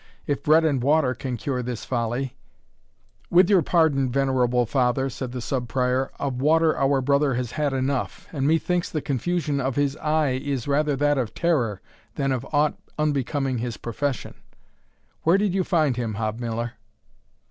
[0.25, 2.33] If bread and water can cure this folly"
[3.29, 7.71] "With your pardon, venerable father," said the Sub Prior, "of water our brother has had
[7.71, 11.81] enough; and methinks, the confusion of his eye, is rather that of terror,
[12.15, 14.33] than of aught unbecoming his profession.
[15.21, 16.71] Where did you find him, Hob Miller?"